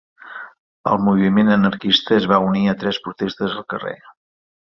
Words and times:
El 0.91 0.95
moviment 1.07 1.51
anarquista 1.57 2.17
es 2.17 2.25
va 2.33 2.41
unir 2.47 2.63
a 2.73 2.77
les 2.87 3.01
protestes 3.05 3.53
al 3.61 3.69
carrer. 3.75 3.95